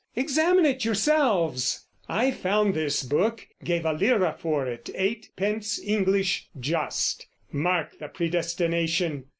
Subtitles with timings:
[0.15, 1.85] Examine it yourselves!
[2.09, 9.25] I found this book, Gave a lira for it, eightpence English just, (Mark the predestination!)